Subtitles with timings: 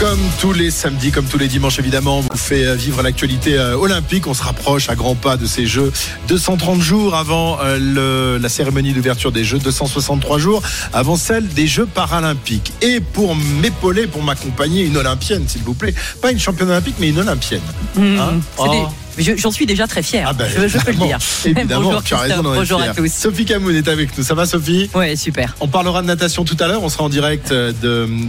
[0.00, 3.58] Comme tous les samedis, comme tous les dimanches, évidemment, on vous fait euh, vivre l'actualité
[3.58, 4.26] euh, olympique.
[4.26, 5.92] On se rapproche à grands pas de ces Jeux.
[6.26, 10.62] 230 jours avant euh, le, la cérémonie d'ouverture des Jeux, 263 jours
[10.94, 12.72] avant celle des Jeux paralympiques.
[12.80, 15.94] Et pour m'épauler, pour m'accompagner, une olympienne, s'il vous plaît.
[16.22, 17.60] Pas une championne olympique, mais une olympienne.
[17.94, 18.88] Mmh, hein oh.
[19.20, 20.26] J'en suis déjà très fier.
[20.28, 21.18] Ah ben, je, peux le dire.
[21.44, 23.12] Évidemment, bonjour, tu as raison Bonjour à tous.
[23.12, 24.24] Sophie Camoun est avec nous.
[24.24, 24.90] Ça va, Sophie?
[24.94, 25.56] Oui, super.
[25.60, 26.82] On parlera de natation tout à l'heure.
[26.82, 27.72] On sera en direct de,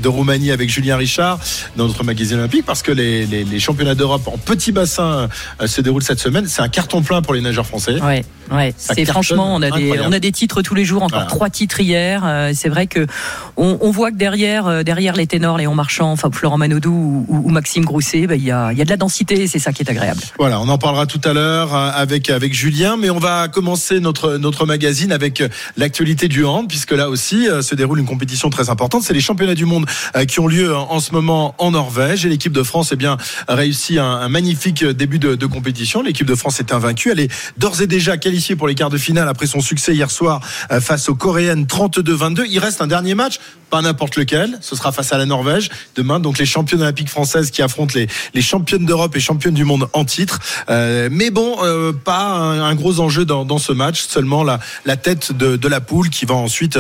[0.02, 1.40] de, Roumanie avec Julien Richard
[1.78, 5.30] dans notre magazine olympique parce que les, les, les championnats d'Europe en petit bassin
[5.62, 6.48] euh, se déroulent cette semaine.
[6.48, 8.02] C'est un carton plein pour les nageurs français.
[8.02, 8.24] Ouais.
[8.52, 11.50] Ouais, c'est franchement, on a des, on a des titres tous les jours, encore trois
[11.50, 12.24] titres hier.
[12.26, 13.08] Euh, c'est vrai que
[13.56, 17.42] on, on, voit que derrière, euh, derrière les ténors, Léon Marchand, enfin Florent Manodou ou,
[17.46, 19.84] ou Maxime Grousset, bah, il y, a, y a de la densité, c'est ça qui
[19.84, 20.20] est agréable.
[20.38, 24.02] Voilà, on en parlera tout à l'heure euh, avec avec Julien, mais on va commencer
[24.02, 25.42] notre notre magazine avec
[25.78, 29.04] l'actualité du hand, puisque là aussi se déroule une compétition très importante.
[29.04, 29.86] C'est les championnats du monde
[30.28, 33.98] qui ont lieu en ce moment en Norvège et l'équipe de France, eh bien, réussi
[33.98, 36.02] un, un magnifique début de, de compétition.
[36.02, 38.98] L'équipe de France est invaincue, elle est d'ores et déjà qualifiée pour les quarts de
[38.98, 42.46] finale après son succès hier soir euh, face aux Coréennes 32-22.
[42.50, 43.40] Il reste un dernier match,
[43.70, 44.58] pas n'importe lequel.
[44.62, 46.20] Ce sera face à la Norvège demain.
[46.20, 49.88] Donc les championnes olympiques françaises qui affrontent les, les championnes d'Europe et championnes du monde
[49.94, 50.40] en titre.
[50.70, 54.02] Euh, mais bon, euh, pas un, gros enjeu dans, ce match.
[54.02, 56.80] Seulement la, la tête de, la poule qui va ensuite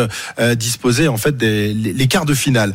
[0.55, 2.73] disposer en fait des les, quarts de finale.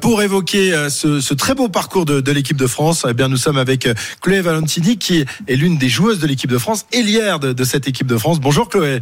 [0.00, 3.56] pour évoquer ce, très beau parcours de, de l'équipe de France, eh bien nous sommes
[3.56, 3.88] avec
[4.20, 7.88] Chloé Valentini qui est l'une des joueuses de l'équipe de France, hélière de, de cette
[7.88, 8.40] équipe de France.
[8.40, 9.00] Bonjour Chloé.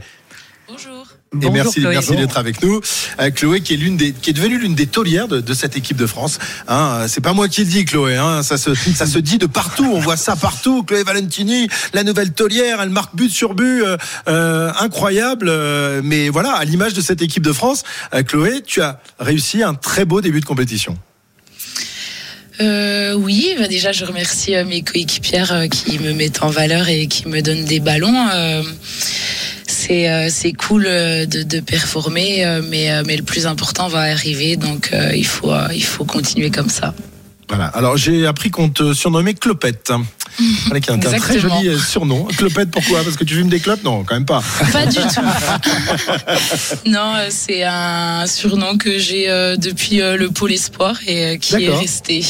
[0.68, 1.06] Bonjour.
[1.42, 2.80] Et merci, merci d'être avec nous.
[3.20, 5.76] Euh, Chloé, qui est l'une des, qui est devenue l'une des taulières de, de, cette
[5.76, 6.38] équipe de France.
[6.68, 8.16] Hein, c'est pas moi qui le dis, Chloé.
[8.16, 9.90] Hein, ça se, ça se dit de partout.
[9.92, 10.82] On voit ça partout.
[10.82, 13.96] Chloé Valentini, la nouvelle taulière, elle marque but sur but, euh,
[14.28, 15.48] euh incroyable.
[15.48, 17.82] Euh, mais voilà, à l'image de cette équipe de France,
[18.26, 20.96] Chloé, tu as réussi un très beau début de compétition.
[22.60, 27.28] Euh, oui, bah déjà je remercie mes coéquipières qui me mettent en valeur et qui
[27.28, 28.28] me donnent des ballons.
[28.34, 28.62] Euh,
[29.86, 34.56] c'est euh, cool euh, de, de performer, euh, mais mais le plus important va arriver,
[34.56, 36.94] donc il faut il faut continuer comme ça.
[37.48, 37.66] Voilà.
[37.66, 39.92] Alors j'ai appris qu'on te surnommait Clopette.
[40.66, 42.24] Voilà, qui est un très joli surnom.
[42.24, 43.02] Clopette, pourquoi?
[43.02, 43.82] Parce que tu fumes des clopes?
[43.82, 44.42] Non, quand même pas.
[44.70, 45.22] Pas du tout.
[46.90, 52.22] non, c'est un surnom que j'ai depuis le pôle espoir et qui est resté.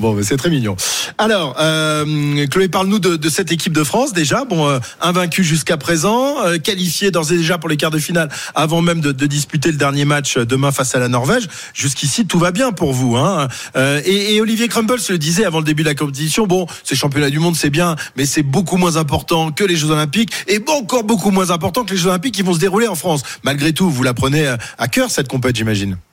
[0.00, 0.76] Bon, c'est très mignon.
[1.18, 4.44] Alors, euh, Chloé, parle-nous de, de, cette équipe de France déjà.
[4.44, 8.28] Bon, euh, invaincu jusqu'à présent, euh, qualifié d'ores et déjà pour les quarts de finale
[8.54, 11.48] avant même de, de, disputer le dernier match euh, demain face à la Norvège.
[11.74, 13.16] Jusqu'ici, tout va bien pour vous.
[13.16, 16.46] Hein euh, et, et, Olivier Crumbles le disait avant le début de la compétition.
[16.46, 19.90] Bon, ces championnats du monde, c'est bien, mais c'est beaucoup moins important que les Jeux
[19.90, 22.94] Olympiques et encore beaucoup moins important que les Jeux Olympiques qui vont se dérouler en
[22.94, 23.22] France.
[23.42, 24.46] Malgré tout, vous la prenez
[24.78, 26.07] à cœur cette compétition, j'imagine.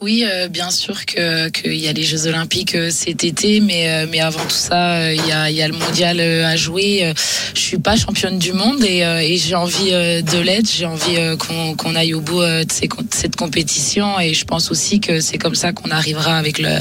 [0.00, 3.88] Oui, euh, bien sûr que qu'il y a les Jeux Olympiques euh, cet été, mais
[3.88, 7.12] euh, mais avant tout ça, il y a y a le mondial à jouer.
[7.54, 10.68] je suis pas championne du monde et, et j'ai envie de l'être.
[10.70, 15.00] J'ai envie qu'on qu'on aille au bout de, ces, cette compétition et je pense aussi
[15.00, 16.76] que c'est comme ça qu'on arrivera avec le,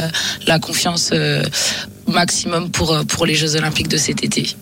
[0.47, 1.11] la confiance
[2.07, 4.55] maximum pour pour les Jeux Olympiques de cet été.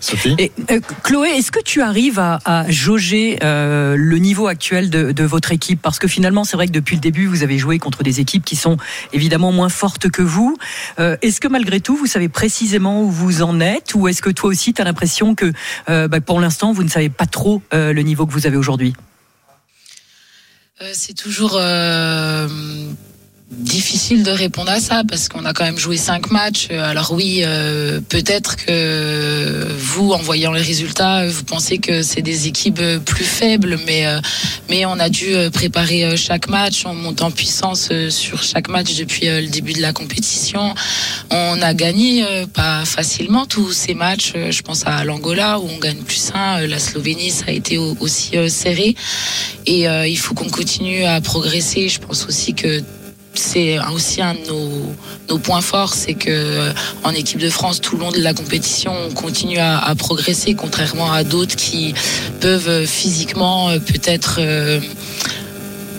[0.00, 4.90] Sophie Et, euh, Chloé, est-ce que tu arrives à, à jauger euh, le niveau actuel
[4.90, 5.80] de, de, votre équipe?
[5.82, 8.44] Parce que finalement, c'est vrai que depuis le début, vous avez joué contre des équipes
[8.44, 8.76] qui sont
[9.12, 10.56] évidemment moins fortes que vous.
[10.98, 13.94] Euh, est-ce que malgré tout, vous savez précisément où vous en êtes?
[13.94, 15.52] Ou est-ce que toi aussi, tu as l'impression que
[15.88, 18.56] euh, bah, pour l'instant, vous ne savez pas trop euh, le niveau que vous avez
[18.56, 18.94] aujourd'hui?
[20.92, 21.60] C'est toujours
[23.50, 26.68] difficile de répondre à ça parce qu'on a quand même joué cinq matchs.
[26.70, 32.46] Alors oui, euh, peut-être que vous, en voyant les résultats, vous pensez que c'est des
[32.46, 34.20] équipes plus faibles, mais euh,
[34.68, 39.26] mais on a dû préparer chaque match, on monte en puissance sur chaque match depuis
[39.26, 40.74] le début de la compétition.
[41.30, 42.24] On a gagné
[42.54, 44.32] pas facilement tous ces matchs.
[44.50, 48.36] Je pense à l'Angola où on gagne plus un, la Slovénie ça a été aussi
[48.48, 48.94] serré
[49.66, 51.88] et il faut qu'on continue à progresser.
[51.88, 52.80] Je pense aussi que
[53.34, 54.40] c'est aussi un de
[55.28, 56.72] nos, points forts, c'est que euh,
[57.04, 61.12] en équipe de France, tout le long de la compétition, on continue à, progresser, contrairement
[61.12, 61.94] à d'autres qui
[62.40, 64.40] peuvent euh, physiquement euh, peut-être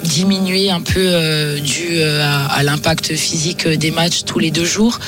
[0.03, 4.99] diminuer un peu dû à, l'impact physique des matchs tous les deux jours.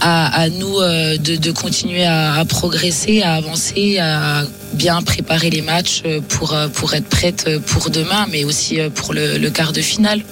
[0.00, 4.44] À, nous de, continuer à, progresser, à avancer, à
[4.74, 9.80] bien préparer les matchs pour, être prête pour demain, mais aussi pour le quart de
[9.80, 10.22] finale.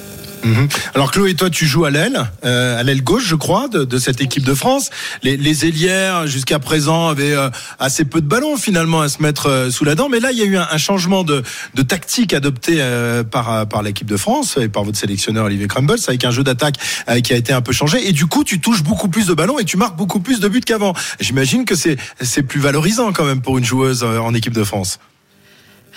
[0.43, 0.67] Mhm.
[0.95, 3.97] Alors Chloé, toi tu joues à l'aile, euh, à l'aile gauche je crois, de, de
[3.99, 4.89] cette équipe de France.
[5.23, 7.49] Les, les ailières jusqu'à présent avaient euh,
[7.79, 10.37] assez peu de ballons finalement à se mettre euh, sous la dent, mais là il
[10.37, 11.43] y a eu un, un changement de,
[11.75, 15.99] de tactique adopté euh, par, par l'équipe de France et par votre sélectionneur Olivier Crumbles
[16.07, 16.75] avec un jeu d'attaque
[17.09, 19.33] euh, qui a été un peu changé et du coup tu touches beaucoup plus de
[19.33, 20.93] ballons et tu marques beaucoup plus de buts qu'avant.
[21.19, 24.99] J'imagine que c'est plus valorisant quand même pour une joueuse euh, en équipe de France.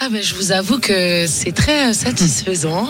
[0.01, 2.89] Ah ben, je vous avoue que c'est très euh, satisfaisant.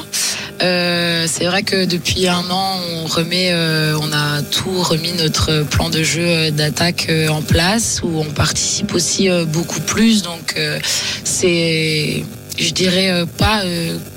[0.62, 5.65] Euh, c'est vrai que depuis un an, on remet, euh, on a tout remis notre
[5.65, 10.23] plan de jeu euh, d'attaque euh, en place, où on participe aussi beaucoup plus.
[10.23, 10.81] Donc euh,
[11.25, 12.25] c'est,
[12.59, 13.62] je dirais pas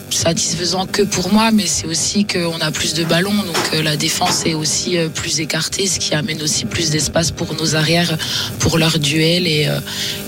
[0.10, 3.98] satisfaisant que pour moi, mais c'est aussi qu'on a plus de ballons, donc euh, la
[3.98, 8.18] défense est aussi euh, plus écartée, ce qui amène aussi plus d'espace pour nos arrières,
[8.60, 9.80] pour leur duel, et, euh,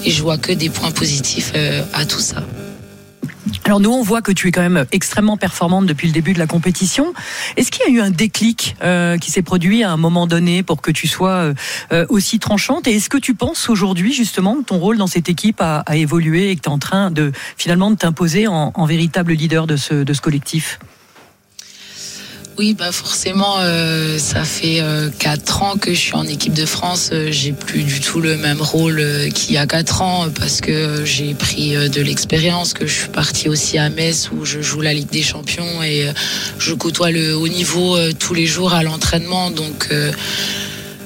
[0.05, 1.53] et je vois que des points positifs
[1.93, 2.43] à tout ça.
[3.65, 6.39] Alors nous, on voit que tu es quand même extrêmement performante depuis le début de
[6.39, 7.13] la compétition.
[7.55, 10.63] Est-ce qu'il y a eu un déclic euh, qui s'est produit à un moment donné
[10.63, 11.53] pour que tu sois euh,
[11.91, 12.87] euh, aussi tranchante?
[12.87, 15.95] Et est-ce que tu penses aujourd'hui justement que ton rôle dans cette équipe a, a
[15.95, 19.67] évolué et que tu es en train de finalement de t'imposer en, en véritable leader
[19.67, 20.79] de ce, de ce collectif?
[22.59, 26.65] Oui, bah forcément, euh, ça fait euh, quatre ans que je suis en équipe de
[26.65, 27.11] France.
[27.13, 30.59] Euh, j'ai plus du tout le même rôle euh, qu'il y a quatre ans parce
[30.59, 34.81] que j'ai pris de l'expérience, que je suis partie aussi à Metz où je joue
[34.81, 36.11] la Ligue des Champions et
[36.57, 39.51] je côtoie le haut niveau tous les jours à l'entraînement.
[39.51, 39.87] Donc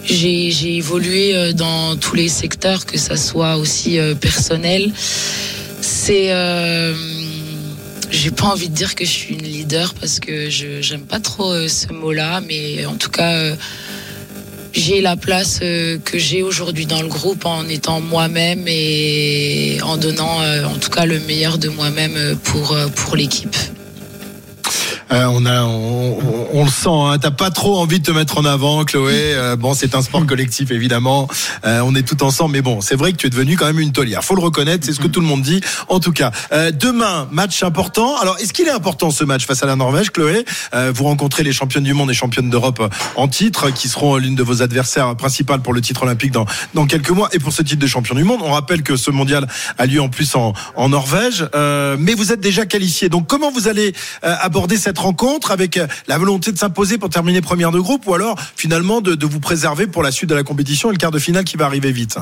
[0.06, 4.92] j'ai évolué dans tous les secteurs, que ça soit aussi personnel.
[5.82, 6.32] C'est
[8.14, 11.20] j'ai pas envie de dire que je suis une leader parce que je j'aime pas
[11.20, 13.56] trop euh, ce mot-là, mais en tout cas, euh,
[14.72, 19.98] j'ai la place euh, que j'ai aujourd'hui dans le groupe en étant moi-même et en
[19.98, 23.56] donnant en tout cas le meilleur de moi-même pour pour l'équipe.
[25.10, 26.88] On a, on, on- le sent.
[26.90, 27.18] Hein.
[27.20, 29.34] T'as pas trop envie de te mettre en avant, Chloé.
[29.36, 31.28] Euh, bon, c'est un sport collectif évidemment.
[31.66, 33.80] Euh, on est tout ensemble, mais bon, c'est vrai que tu es devenu quand même
[33.80, 34.24] une taulière.
[34.24, 35.62] Faut le reconnaître, c'est ce que tout le monde dit.
[35.90, 38.18] En tout cas, euh, demain, match important.
[38.18, 40.46] Alors, est-ce qu'il est important ce match face à la Norvège, Chloé?
[40.74, 42.82] Euh, Vous rencontrez les championnes du monde et championnes d'Europe
[43.16, 46.86] en titre, qui seront l'une de vos adversaires principales pour le titre olympique dans dans
[46.86, 48.40] quelques mois et pour ce titre de champion du monde.
[48.44, 49.48] On rappelle que ce mondial
[49.78, 53.10] a lieu en plus en, en Norvège, Euh, mais vous êtes déjà qualifié.
[53.10, 57.42] Donc, comment vous allez euh, aborder cette rencontre avec la volonté de s'imposer pour terminer
[57.42, 60.90] première de groupe ou alors finalement de, vous préserver pour la suite de la compétition
[60.90, 62.18] et le quart de finale qui va arriver vite?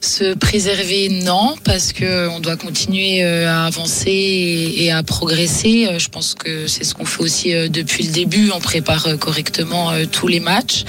[0.00, 5.88] Se préserver, non, parce que on doit continuer euh, à avancer et, à progresser.
[5.88, 8.50] Euh, Je pense que c'est ce qu'on fait aussi euh, depuis le début.
[8.54, 10.84] On prépare correctement tous les matchs,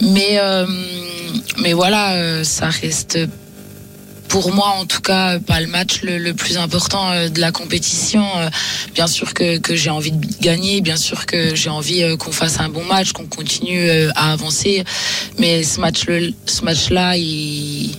[0.00, 0.40] mais
[1.58, 3.18] mais voilà, ça reste
[4.30, 8.24] pour moi en tout cas pas le match le, plus important euh, de la compétition.
[8.38, 8.48] Euh,
[8.94, 12.32] Bien sûr que, que j'ai envie de gagner, bien sûr que j'ai envie euh, qu'on
[12.32, 14.84] fasse un bon match, qu'on continue à avancer,
[15.38, 16.04] mais ce match
[16.46, 17.90] ce match là il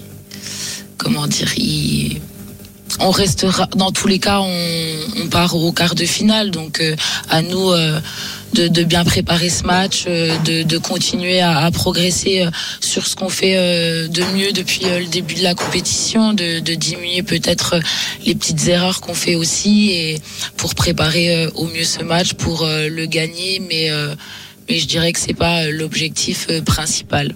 [0.97, 2.21] comment dire, il-
[2.99, 6.51] on restera, dans tous les cas, on, on part au quart de finale.
[6.51, 6.95] Donc, euh,
[7.29, 7.99] à nous euh,
[8.53, 13.07] de, de bien préparer ce match, euh, de, de continuer à, à progresser euh, sur
[13.07, 17.23] ce qu'on fait euh, de mieux depuis le début de la compétition, de, de diminuer
[17.23, 17.79] peut-être
[18.25, 20.21] les petites erreurs qu'on fait aussi, et
[20.57, 23.61] pour préparer au mieux ce match, pour le gagner.
[23.67, 23.89] Mais,
[24.67, 27.35] mais je dirais que c'est pas l'objectif principal.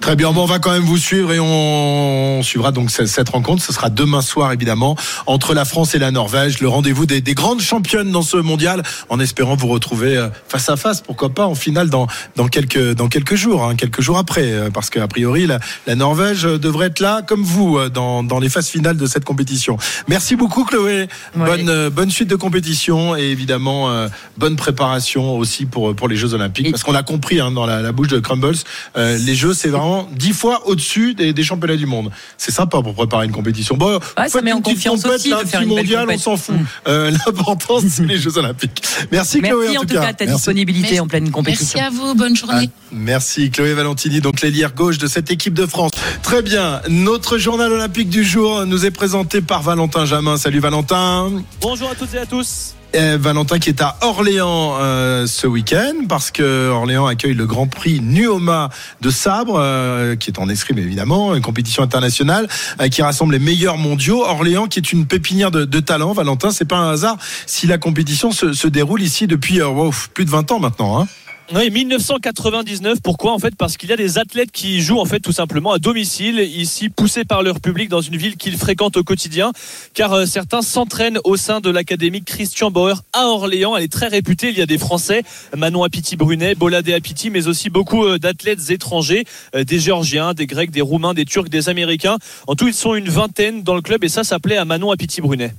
[0.00, 3.28] Très bien, bon, on va quand même vous suivre et on suivra donc cette, cette
[3.28, 3.62] rencontre.
[3.62, 7.34] Ce sera demain soir évidemment entre la France et la Norvège, le rendez-vous des, des
[7.34, 11.46] grandes championnes dans ce mondial, en espérant vous retrouver euh, face à face, pourquoi pas
[11.46, 15.06] en finale dans dans quelques dans quelques jours, hein, quelques jours après, euh, parce qu'a
[15.06, 18.96] priori la, la Norvège euh, devrait être là comme vous dans dans les phases finales
[18.96, 19.76] de cette compétition.
[20.08, 25.94] Merci beaucoup Chloé, bonne bonne suite de compétition et évidemment euh, bonne préparation aussi pour
[25.94, 28.18] pour les Jeux Olympiques, Et- parce qu'on a compris hein, dans la, la bouche de
[28.18, 28.56] Crumbles,
[28.96, 32.10] euh, les Jeux c'est vraiment dix fois au-dessus des, des championnats du monde.
[32.38, 33.76] C'est sympa pour préparer une compétition.
[33.76, 36.18] Bon, ça faites met une en confiance compète, aussi là, de faire une mondial, on
[36.18, 36.54] s'en fout.
[36.54, 36.64] Mm.
[36.88, 38.82] Euh, L'important c'est les Jeux Olympiques.
[39.12, 40.06] Merci Chloé Merci en en tout tout cas.
[40.06, 40.36] cas de ta Merci.
[40.38, 41.00] disponibilité Merci.
[41.00, 41.80] en pleine Merci compétition.
[41.80, 42.68] à vous, bonne journée.
[42.72, 45.92] Ah, merci Chloé Valentini, donc l'ailière gauche de cette équipe de France.
[46.22, 50.36] Très bien, notre journal olympique du jour nous est présenté par Valentin Jamin.
[50.36, 51.30] Salut Valentin.
[51.60, 52.74] Bonjour à toutes et à tous.
[52.92, 57.68] Et Valentin qui est à Orléans euh, ce week-end parce que Orléans accueille le Grand
[57.68, 58.68] Prix Nuoma
[59.00, 62.48] de sabre euh, qui est en escrime évidemment, une compétition internationale
[62.80, 64.24] euh, qui rassemble les meilleurs mondiaux.
[64.24, 66.12] Orléans qui est une pépinière de, de talent.
[66.12, 67.16] Valentin, c'est pas un hasard
[67.46, 71.00] si la compétition se, se déroule ici depuis euh, wow, plus de 20 ans maintenant.
[71.00, 71.06] Hein.
[71.52, 73.00] Oui, 1999.
[73.02, 75.72] Pourquoi En fait, parce qu'il y a des athlètes qui jouent en fait tout simplement
[75.72, 79.50] à domicile, ici poussés par leur public dans une ville qu'ils fréquentent au quotidien,
[79.92, 83.76] car euh, certains s'entraînent au sein de l'académie Christian Bauer à Orléans.
[83.76, 84.50] Elle est très réputée.
[84.50, 85.24] Il y a des Français,
[85.56, 89.24] Manon Apiti Brunet, Boladé Apiti, mais aussi beaucoup euh, d'athlètes étrangers,
[89.56, 92.18] euh, des Géorgiens, des Grecs, des Roumains, des Turcs, des Américains.
[92.46, 95.20] En tout, ils sont une vingtaine dans le club, et ça s'appelait à Manon Apiti
[95.20, 95.52] Brunet.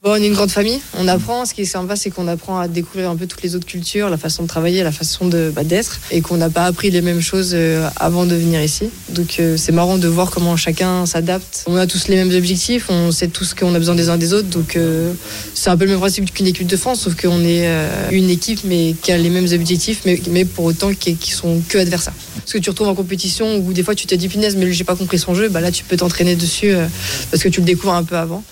[0.00, 1.44] Bon, on est une grande famille, on apprend.
[1.44, 4.08] Ce qui est sympa, c'est qu'on apprend à découvrir un peu toutes les autres cultures,
[4.08, 7.00] la façon de travailler, la façon de bah, d'être, et qu'on n'a pas appris les
[7.00, 8.90] mêmes choses euh, avant de venir ici.
[9.08, 11.64] Donc euh, c'est marrant de voir comment chacun s'adapte.
[11.66, 14.34] On a tous les mêmes objectifs, on sait tous qu'on a besoin des uns des
[14.34, 15.12] autres, donc euh,
[15.52, 18.30] c'est un peu le même principe qu'une équipe de France, sauf qu'on est euh, une
[18.30, 21.76] équipe mais qui a les mêmes objectifs, mais, mais pour autant qui, qui sont que
[21.76, 22.14] adversaires.
[22.36, 24.84] Parce que tu retrouves en compétition où des fois tu te dis punaise, mais j'ai
[24.84, 26.86] pas compris son jeu, bah là tu peux t'entraîner dessus euh,
[27.32, 28.44] parce que tu le découvres un peu avant.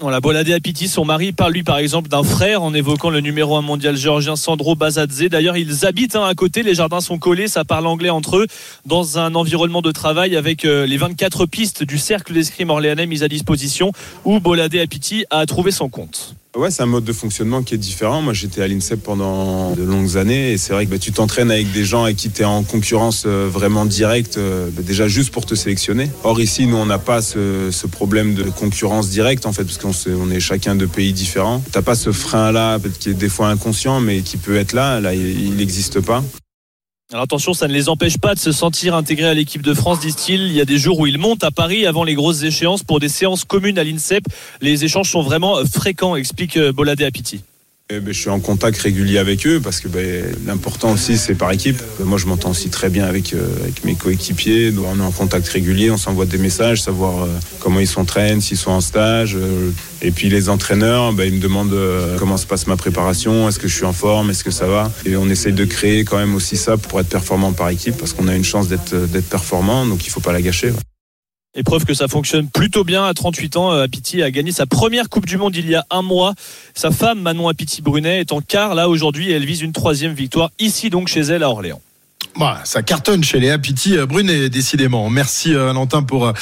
[0.00, 3.54] Voilà, Boladé Apiti, son mari, parle lui par exemple d'un frère en évoquant le numéro
[3.54, 5.28] 1 mondial géorgien Sandro Bazadze.
[5.30, 8.48] D'ailleurs, ils habitent hein, à côté, les jardins sont collés, ça parle anglais entre eux,
[8.86, 13.22] dans un environnement de travail avec euh, les 24 pistes du cercle d'escrime orléanais mises
[13.22, 13.92] à disposition,
[14.24, 16.34] où Boladé Apiti a trouvé son compte.
[16.56, 18.22] Ouais, c'est un mode de fonctionnement qui est différent.
[18.22, 21.50] Moi, j'étais à l'INSEP pendant de longues années et c'est vrai que bah, tu t'entraînes
[21.50, 25.08] avec des gens avec qui tu es en concurrence euh, vraiment directe, euh, bah, déjà
[25.08, 26.08] juste pour te sélectionner.
[26.22, 29.78] Or, ici, nous, on n'a pas ce, ce problème de concurrence directe, en fait, parce
[29.78, 31.60] qu'on on est chacun de pays différents.
[31.72, 35.00] T'as pas ce frein-là, qui est des fois inconscient, mais qui peut être là.
[35.00, 36.22] Là, il n'existe pas.
[37.14, 40.00] Alors attention, ça ne les empêche pas de se sentir intégrés à l'équipe de France,
[40.00, 40.48] disent-ils.
[40.48, 42.98] Il y a des jours où ils montent à Paris avant les grosses échéances pour
[42.98, 44.24] des séances communes à l'INSEP.
[44.60, 47.44] Les échanges sont vraiment fréquents, explique euh, Boladé Apiti.
[47.90, 51.34] Eh ben, je suis en contact régulier avec eux parce que ben, l'important aussi c'est
[51.34, 51.82] par équipe.
[51.98, 54.70] Ben, moi je m'entends aussi très bien avec, euh, avec mes coéquipiers.
[54.70, 57.28] Donc, on est en contact régulier, on s'envoie des messages, savoir euh,
[57.60, 59.36] comment ils s'entraînent, s'ils sont en stage.
[59.36, 63.50] euh, et puis les entraîneurs, ben, ils me demandent euh, comment se passe ma préparation,
[63.50, 64.90] est-ce que je suis en forme, est-ce que ça va?
[65.04, 68.14] Et on essaye de créer quand même aussi ça pour être performant par équipe parce
[68.14, 70.72] qu'on a une chance d'être euh, performant, donc il faut pas la gâcher.
[71.56, 73.72] Et preuve que ça fonctionne plutôt bien à 38 ans.
[73.72, 76.34] euh, Apiti a gagné sa première Coupe du Monde il y a un mois.
[76.74, 80.14] Sa femme, Manon Apiti Brunet, est en quart là aujourd'hui et elle vise une troisième
[80.14, 81.80] victoire ici donc chez elle à Orléans.
[82.36, 85.08] Voilà, ça cartonne chez Léa Piti euh, Brunet, décidément.
[85.10, 86.32] Merci euh, Valentin pour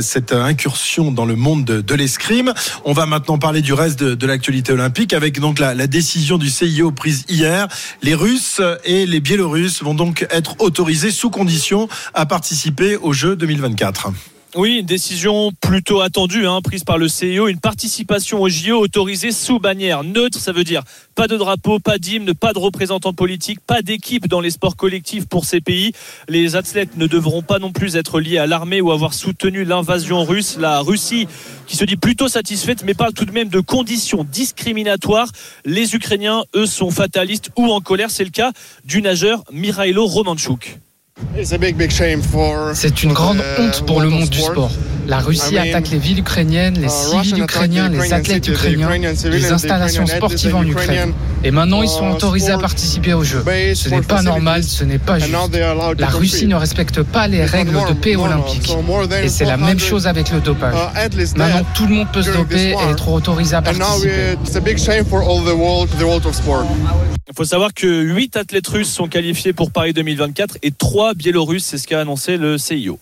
[0.00, 2.54] cette incursion dans le monde de, l'escrime.
[2.84, 6.38] On va maintenant parler du reste de, de l'actualité olympique avec donc la, la décision
[6.38, 7.66] du CIO prise hier.
[8.02, 13.34] Les Russes et les Biélorusses vont donc être autorisés sous condition à participer aux Jeux
[13.34, 14.12] 2024.
[14.56, 19.30] Oui, une décision plutôt attendue, hein, prise par le CIO, une participation au JO autorisée
[19.30, 20.82] sous bannière neutre, ça veut dire
[21.14, 25.28] pas de drapeau, pas d'hymne, pas de représentants politiques, pas d'équipe dans les sports collectifs
[25.28, 25.92] pour ces pays.
[26.28, 30.24] Les athlètes ne devront pas non plus être liés à l'armée ou avoir soutenu l'invasion
[30.24, 30.56] russe.
[30.58, 31.28] La Russie,
[31.68, 35.30] qui se dit plutôt satisfaite, mais parle tout de même de conditions discriminatoires.
[35.64, 38.10] Les Ukrainiens, eux, sont fatalistes ou en colère.
[38.10, 38.50] C'est le cas
[38.84, 40.78] du nageur Mirailo Romanchuk.
[42.74, 44.70] C'est une grande honte pour le monde du sport.
[45.06, 48.90] La Russie attaque les villes ukrainiennes, les civils ukrainiens, les athlètes ukrainiens,
[49.24, 51.12] les installations sportives en Ukraine.
[51.42, 53.42] Et maintenant, ils sont autorisés à participer aux Jeux.
[53.74, 55.34] Ce n'est pas normal, ce n'est pas juste.
[55.98, 58.70] La Russie ne respecte pas les règles de paix olympique.
[59.22, 60.74] Et c'est la même chose avec le dopage.
[61.36, 64.36] Maintenant, tout le monde peut se doper et être autorisé à participer.
[67.32, 71.64] Il faut savoir que 8 athlètes russes sont qualifiés pour Paris 2024 et 3 biélorusses,
[71.64, 72.98] c'est ce qu'a annoncé le CIO.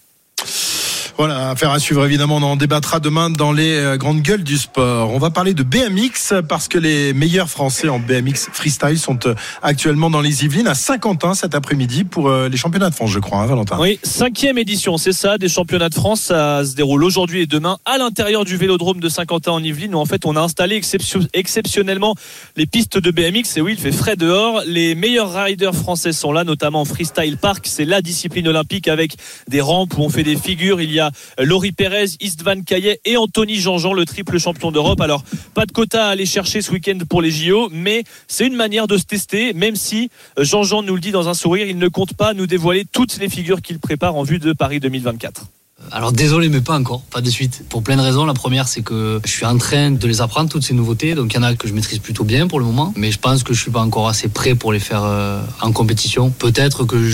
[1.18, 2.36] Voilà, affaire à suivre évidemment.
[2.36, 5.10] On en débattra demain dans les euh, grandes gueules du sport.
[5.12, 9.34] On va parler de BMX parce que les meilleurs Français en BMX freestyle sont euh,
[9.60, 13.18] actuellement dans les Yvelines à Saint-Quentin cet après-midi pour euh, les championnats de France, je
[13.18, 13.78] crois, hein, Valentin.
[13.80, 16.20] Oui, cinquième édition, c'est ça, des championnats de France.
[16.20, 19.98] Ça se déroule aujourd'hui et demain à l'intérieur du vélodrome de Saint-Quentin en Yvelines où
[19.98, 22.14] en fait on a installé exception- exceptionnellement
[22.54, 23.56] les pistes de BMX.
[23.56, 24.62] Et oui, il fait frais dehors.
[24.68, 27.64] Les meilleurs riders français sont là, notamment en Freestyle Park.
[27.68, 29.16] C'est la discipline olympique avec
[29.48, 30.80] des rampes où on fait des figures.
[30.80, 31.07] Il y a
[31.38, 35.00] Laurie Pérez, Istvan Caillet et Anthony Jean-Jean, le triple champion d'Europe.
[35.00, 35.22] Alors,
[35.54, 38.86] pas de quota à aller chercher ce week-end pour les JO, mais c'est une manière
[38.86, 41.88] de se tester, même si euh, Jean-Jean nous le dit dans un sourire, il ne
[41.88, 45.46] compte pas nous dévoiler toutes les figures qu'il prépare en vue de Paris 2024.
[45.80, 47.64] Euh, alors désolé, mais pas encore, pas de suite.
[47.68, 48.24] Pour plein de raisons.
[48.24, 51.14] La première, c'est que je suis en train de les apprendre, toutes ces nouveautés.
[51.14, 53.18] Donc il y en a que je maîtrise plutôt bien pour le moment, mais je
[53.18, 56.30] pense que je suis pas encore assez prêt pour les faire euh, en compétition.
[56.30, 57.08] Peut-être que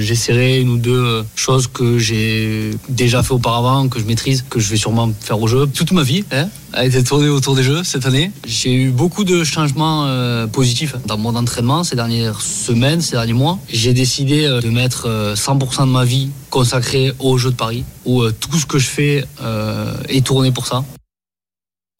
[0.00, 4.68] j'essaierai une ou deux choses que j'ai déjà fait auparavant, que je maîtrise, que je
[4.68, 6.24] vais sûrement faire au jeu toute ma vie.
[6.32, 8.30] Hein a été tourné autour des jeux cette année.
[8.46, 13.34] J'ai eu beaucoup de changements euh, positifs dans mon entraînement ces dernières semaines, ces derniers
[13.34, 13.58] mois.
[13.68, 18.30] J'ai décidé euh, de mettre 100% de ma vie consacrée aux Jeux de Paris, où
[18.30, 19.24] tout ce que je fais
[20.08, 20.84] est tourné pour ça.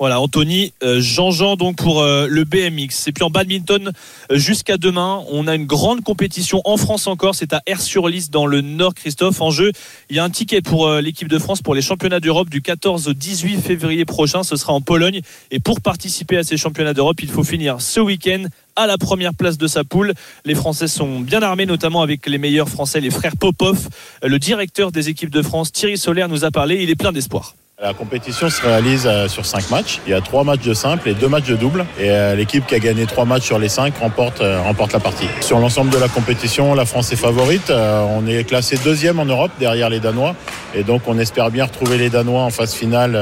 [0.02, 3.06] Voilà, Anthony euh, Jean-Jean donc pour euh, le BMX.
[3.06, 3.92] Et puis en badminton,
[4.32, 7.36] euh, jusqu'à demain, on a une grande compétition en France encore.
[7.36, 9.40] C'est à Air-sur-Lys dans le Nord, Christophe.
[9.40, 9.70] En jeu,
[10.10, 13.06] il y a un ticket pour l'équipe de France pour les championnats d'Europe du 14
[13.06, 14.42] au 18 février prochain.
[14.42, 15.20] Ce sera en Pologne.
[15.52, 19.34] Et pour participer à ces championnats d'Europe, il faut finir ce week-end à la première
[19.34, 20.14] place de sa poule.
[20.44, 23.88] Les Français sont bien armés, notamment avec les meilleurs Français, les frères Popov.
[24.24, 26.82] Le directeur des équipes de France, Thierry Solaire, nous a parlé.
[26.82, 27.54] Il est plein d'espoir.
[27.82, 29.98] La compétition se réalise euh, sur cinq matchs.
[30.06, 31.84] Il y a trois matchs de simple et deux matchs de double.
[31.98, 35.00] Et euh, l'équipe qui a gagné trois matchs sur les cinq remporte, euh, remporte la
[35.00, 35.26] partie.
[35.40, 37.72] Sur l'ensemble de la compétition, la France est favorite.
[37.72, 40.36] On est classé deuxième en Europe derrière les Danois.
[40.76, 43.18] Et donc on espère bien retrouver les Danois en phase finale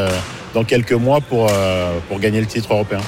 [0.53, 1.51] dans quelques mois pour,
[2.09, 3.01] pour gagner le titre européen.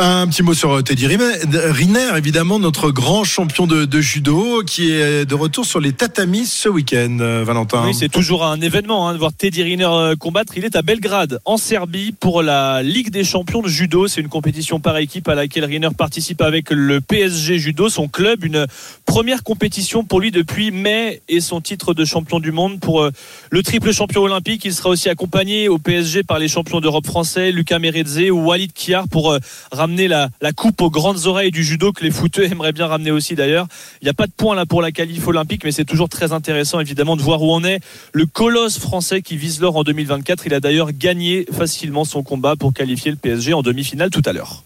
[0.00, 5.24] Un petit mot sur euh, Teddy Riner, évidemment, notre grand champion de, judo, qui est
[5.24, 7.84] de retour sur les tatamis ce week-end, euh, Valentin.
[7.84, 10.52] Oui, c'est toujours un événement hein, de voir Teddy Riner euh, combattre.
[10.56, 14.06] Il est à Belgrade, en Serbie, pour la Ligue des champions de judo.
[14.06, 18.44] C'est une compétition par équipe à laquelle Riner participe avec le PSG Judo, son club.
[18.44, 18.68] Une
[19.04, 23.08] première compétition pour lui depuis mai et son titre de champion du monde pour
[23.50, 24.64] le triple champion olympique.
[24.64, 28.72] Il sera aussi accompagné au PSG par les champions d'Europe français, Lucas Meredze ou Walid
[28.72, 29.36] Kiar pour
[29.72, 33.10] ramener ramener la, coupe aux grandes oreilles du judo que les footeux aimeraient bien ramener
[33.10, 33.66] aussi d'ailleurs.
[34.02, 36.32] Il n'y a pas de point là pour la qualif olympique, mais c'est toujours très
[36.32, 37.80] intéressant évidemment de voir où on est.
[38.12, 42.54] Le colosse français qui vise l'or en 2024, il a d'ailleurs gagné facilement son combat
[42.54, 44.64] pour qualifier le PSG en demi-finale tout à l'heure.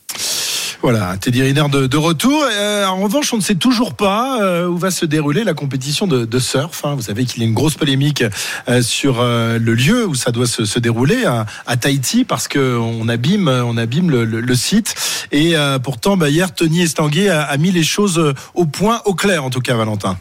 [0.82, 2.44] Voilà, Teddy Riner de, retour.
[2.50, 6.08] Euh, en revanche, on ne sait toujours pas euh, où va se dérouler la compétition
[6.08, 6.84] de, surf.
[6.84, 6.96] Hein.
[6.96, 8.24] Vous savez qu'il y a une grosse polémique
[8.68, 13.46] euh, sur le lieu où ça doit se, dérouler à, Tahiti parce que on abîme,
[13.46, 14.96] on abîme le, site.
[15.30, 19.44] Et pourtant, bah, hier, Tony Estanguet a, a mis les choses au point, au clair
[19.44, 20.18] en tout cas, Valentin.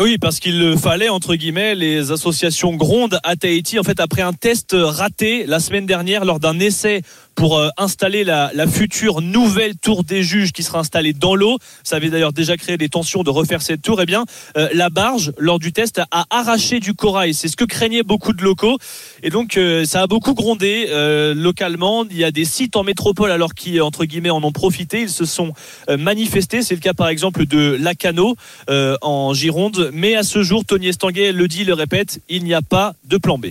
[0.00, 3.78] Oui, parce qu'il fallait, entre guillemets, les associations grondent à Tahiti.
[3.78, 7.02] En fait, après un test raté la semaine dernière lors d'un essai
[7.40, 11.56] pour euh, installer la, future nouvelle tour des juges qui sera installée dans l'eau.
[11.84, 13.98] Ça avait d'ailleurs déjà créé des tensions de refaire cette tour.
[14.02, 14.26] Eh bien,
[14.58, 17.32] euh, la barge, lors du test, a arraché du corail.
[17.32, 18.76] C'est ce que craignaient beaucoup de locaux.
[19.22, 20.88] Et donc, euh, ça a beaucoup grondé
[21.34, 22.04] localement.
[22.10, 25.00] Il y a des sites en métropole, alors qui, entre guillemets, en ont profité.
[25.00, 25.54] Ils se sont
[25.88, 26.60] manifestés.
[26.60, 28.36] C'est le cas, par exemple, de Lacano
[28.68, 29.90] en Gironde.
[29.94, 33.16] Mais à ce jour, Tony Estanguet le dit, le répète, il n'y a pas de
[33.16, 33.46] plan B.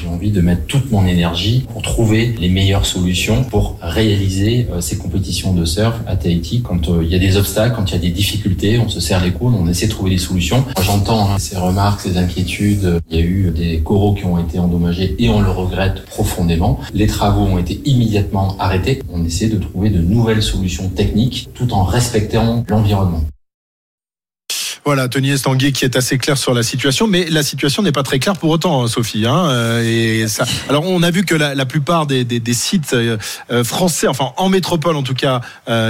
[0.00, 4.80] J'ai envie de mettre toute mon énergie pour trouver les meilleures solutions pour réaliser euh,
[4.80, 6.62] ces compétitions de surf à Tahiti.
[6.62, 8.98] Quand euh, il y a des obstacles, quand il y a des difficultés, on se
[8.98, 10.64] serre les coudes, on essaie de trouver des solutions.
[10.80, 13.00] J'entends hein, ces remarques, ces inquiétudes.
[13.10, 16.80] Il y a eu des coraux qui ont été endommagés et on le regrette profondément.
[16.94, 19.02] Les travaux ont été immédiatement arrêtés.
[19.12, 23.24] On essaie de trouver de nouvelles solutions techniques tout en respectant l'environnement.
[24.84, 28.02] Voilà, Tony Estanguet qui est assez clair sur la situation, mais la situation n'est pas
[28.02, 29.26] très claire pour autant, hein, Sophie.
[29.26, 30.44] Hein, euh, et ça.
[30.68, 33.16] Alors, on a vu que la, plupart des, sites euh,
[33.50, 35.40] euh, français, enfin en métropole en tout cas,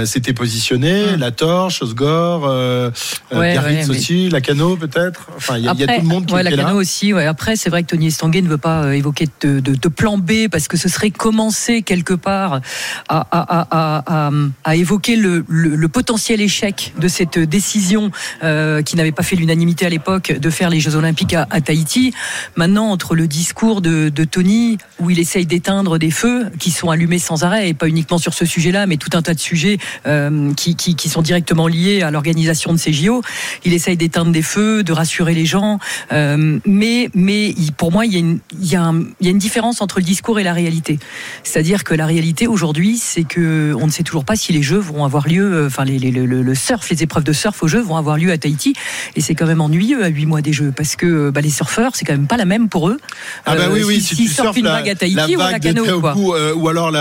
[0.05, 1.05] s'étaient positionnés.
[1.13, 1.19] Hum.
[1.19, 2.91] La Torche, Osgore, euh,
[3.31, 5.27] Biarritz aussi, la Cano peut-être.
[5.37, 7.13] Enfin, il y, a tout le monde qui ouais, est la Cano aussi.
[7.13, 7.25] Ouais.
[7.25, 10.67] Après, c'est vrai que Tony Estanguet ne veut pas évoquer de, de, plan B parce
[10.67, 12.61] que ce serait commencer quelque part
[13.09, 14.31] à, à, à,
[14.63, 18.11] à évoquer le, le, potentiel échec de cette décision.
[18.43, 22.13] Euh, qui n'avait pas fait l'unanimité à l'époque de faire les Jeux Olympiques à, Tahiti.
[22.55, 27.19] Maintenant, entre le discours de, Tony, où il essaye d'éteindre des feux qui sont allumés
[27.19, 30.53] sans arrêt, et pas uniquement sur ce sujet-là, mais tout un tas de sujets euh,
[30.53, 33.21] qui, sont directement liés à l'organisation de ces JO,
[33.65, 35.79] il essaye d'éteindre des feux, de rassurer les gens.
[36.11, 40.53] Euh, mais, mais pour moi, il y, a une, différence entre le discours et la
[40.53, 40.99] réalité.
[41.43, 44.77] C'est-à-dire que la réalité aujourd'hui, c'est que on ne sait toujours pas si les Jeux
[44.77, 48.17] vont avoir lieu, euh, enfin le surf, les épreuves de surf aux Jeux vont avoir
[48.17, 48.70] lieu à Tahiti.
[49.15, 51.95] Et c'est quand même ennuyeux à 8 mois des Jeux parce que bah, les surfeurs,
[51.95, 52.99] c'est quand même pas la même pour eux.
[53.45, 55.59] Ah bah oui, euh, oui, si, tu surfes une vague à Tahiti ou à la
[55.59, 55.83] cano.
[55.85, 56.91] Euh, ou alors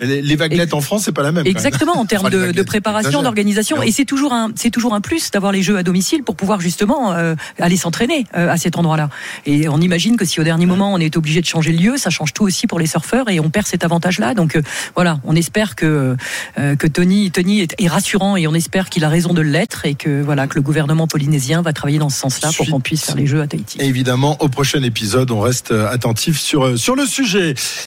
[0.00, 1.46] les vaguelettes en France, c'est pas la même.
[1.46, 3.82] Exactement, en termes de, préparation, d'organisation.
[3.82, 6.60] Et c'est toujours un, c'est toujours un plus d'avoir les Jeux à domicile pour pouvoir
[6.60, 9.08] justement euh, aller s'entraîner à cet endroit-là.
[9.46, 11.96] Et on imagine que si au dernier moment on est obligé de changer le lieu,
[11.96, 14.34] ça change tout aussi pour les surfeurs et on perd cet avantage-là.
[14.34, 14.58] Donc
[14.94, 16.16] voilà, on espère que
[16.56, 19.94] que Tony Tony est, est rassurant et on espère qu'il a raison de l'être et
[19.94, 23.14] que voilà que le gouvernement polynésien va travailler dans ce sens-là pour qu'on puisse faire
[23.14, 23.78] les Jeux à Tahiti.
[23.80, 27.54] Évidemment, au prochain épisode, on reste attentif sur, sur le sujet.